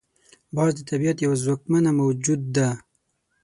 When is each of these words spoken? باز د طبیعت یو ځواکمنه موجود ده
باز 0.55 0.71
د 0.75 0.79
طبیعت 0.89 1.17
یو 1.25 1.33
ځواکمنه 1.43 1.91
موجود 2.01 2.41
ده 2.55 2.69